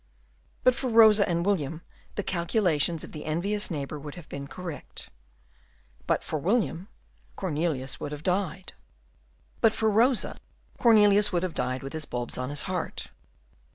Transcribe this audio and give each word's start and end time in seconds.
But 0.63 0.73
for 0.73 0.89
Rosa 0.89 1.29
and 1.29 1.45
William, 1.45 1.83
the 2.15 2.23
calculations 2.23 3.03
of 3.03 3.11
the 3.11 3.23
envious 3.23 3.69
neighbour 3.69 3.99
would 3.99 4.15
have 4.15 4.27
been 4.29 4.47
correct. 4.47 5.11
But 6.07 6.23
for 6.23 6.39
William, 6.39 6.87
Cornelius 7.35 7.99
would 7.99 8.11
have 8.11 8.23
died. 8.23 8.73
But 9.59 9.75
for 9.75 9.91
Rosa, 9.91 10.37
Cornelius 10.79 11.31
would 11.31 11.43
have 11.43 11.53
died 11.53 11.83
with 11.83 11.93
his 11.93 12.05
bulbs 12.05 12.39
on 12.39 12.49
his 12.49 12.63
heart. 12.63 13.09